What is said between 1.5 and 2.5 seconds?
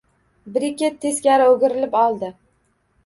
o`girilib oldi